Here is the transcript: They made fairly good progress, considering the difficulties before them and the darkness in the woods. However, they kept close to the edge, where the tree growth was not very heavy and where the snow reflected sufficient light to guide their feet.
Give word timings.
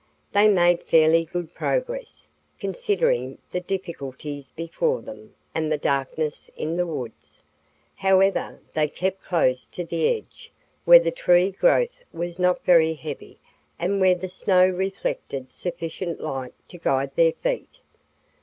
They 0.33 0.47
made 0.47 0.81
fairly 0.81 1.25
good 1.25 1.53
progress, 1.53 2.27
considering 2.59 3.37
the 3.51 3.59
difficulties 3.61 4.51
before 4.55 4.99
them 4.99 5.35
and 5.53 5.71
the 5.71 5.77
darkness 5.77 6.49
in 6.57 6.73
the 6.75 6.87
woods. 6.87 7.43
However, 7.97 8.59
they 8.73 8.87
kept 8.87 9.21
close 9.21 9.63
to 9.67 9.85
the 9.85 10.07
edge, 10.07 10.51
where 10.85 10.97
the 10.97 11.11
tree 11.11 11.51
growth 11.51 12.03
was 12.11 12.39
not 12.39 12.63
very 12.65 12.95
heavy 12.95 13.37
and 13.77 14.01
where 14.01 14.15
the 14.15 14.27
snow 14.27 14.67
reflected 14.67 15.51
sufficient 15.51 16.19
light 16.19 16.55
to 16.69 16.79
guide 16.79 17.11
their 17.15 17.33
feet. 17.33 17.77